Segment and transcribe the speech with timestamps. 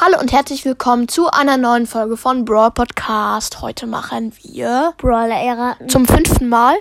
[0.00, 3.60] Hallo und herzlich willkommen zu einer neuen Folge von Brawl Podcast.
[3.62, 5.88] Heute machen wir Brawler erraten.
[5.88, 6.76] zum fünften Mal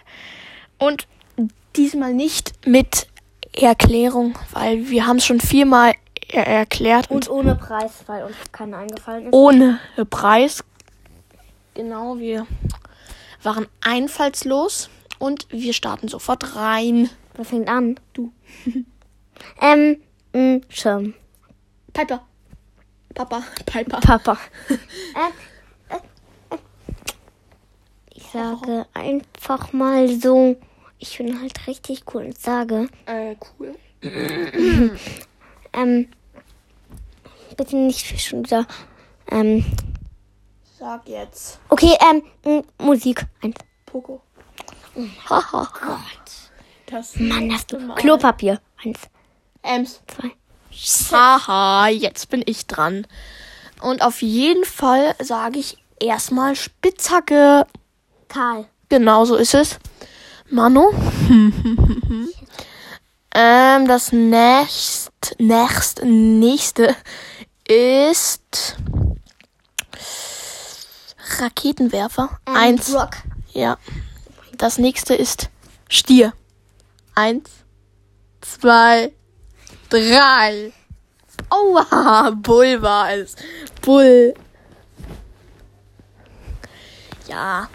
[0.77, 1.07] und
[1.75, 3.07] diesmal nicht mit
[3.53, 5.93] Erklärung, weil wir haben es schon viermal
[6.29, 9.33] er erklärt und, Und ohne Preis, weil uns keiner eingefallen ist.
[9.33, 9.79] ohne
[10.11, 10.63] Preis.
[11.73, 12.45] Genau, wir
[13.41, 17.09] waren einfallslos und wir starten sofort rein.
[17.33, 17.99] Wer fängt an?
[18.13, 18.31] Du.
[19.61, 20.01] ähm,
[20.33, 21.15] mh, Schirm.
[21.93, 22.21] Piper.
[23.17, 23.43] Papa.
[23.65, 23.99] Piper.
[23.99, 24.37] Papa.
[24.69, 24.77] ähm,
[25.89, 25.95] äh,
[26.55, 26.57] äh.
[28.13, 30.55] Ich sage einfach mal so,
[30.99, 33.75] ich bin halt richtig cool und sage, Äh, cool.
[35.73, 36.07] ähm,
[37.55, 38.67] bitte nicht schon wieder,
[39.31, 39.65] ähm,
[40.77, 41.59] Sag jetzt.
[41.69, 41.97] okay,
[42.45, 43.25] ähm, Musik.
[43.41, 43.55] Eins.
[43.87, 44.21] Poco.
[45.29, 45.67] Haha.
[46.85, 47.95] Das Mann, das nächste Mal.
[47.95, 48.61] Klopapier.
[48.83, 48.99] Eins,
[49.63, 50.01] Ems.
[50.07, 50.31] zwei.
[51.11, 53.07] Haha, jetzt bin ich dran.
[53.81, 57.65] Und auf jeden Fall sage ich erstmal Spitzhacke.
[58.27, 58.65] Karl.
[58.89, 59.79] Genau so ist es.
[60.49, 60.91] Manu.
[63.35, 66.95] ähm, das nächst, nächst, nächste
[67.67, 68.77] ist
[71.39, 72.39] Raketenwerfer.
[72.47, 72.91] Ähm, Eins.
[72.91, 73.17] Brock.
[73.53, 73.77] Ja.
[74.57, 75.49] Das nächste ist
[75.89, 76.33] Stier.
[77.15, 77.49] Eins,
[78.41, 79.11] zwei,
[79.89, 80.71] drei.
[81.49, 83.35] Aua, Bull war es.
[83.81, 84.33] Bull.
[87.27, 87.69] Ja.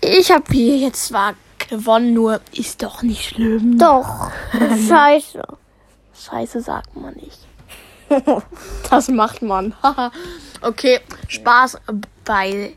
[0.00, 1.34] Ich habe hier jetzt zwar
[1.68, 3.78] gewonnen, nur ist doch nicht schlimm.
[3.78, 4.30] Doch.
[4.88, 5.42] Scheiße.
[6.14, 7.38] Scheiße sagt man nicht.
[8.90, 9.74] Das macht man.
[10.62, 11.78] okay, Spaß
[12.24, 12.76] bei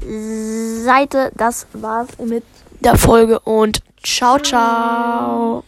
[0.00, 1.30] Seite.
[1.34, 2.44] Das war's mit
[2.80, 5.60] der Folge und ciao, ciao.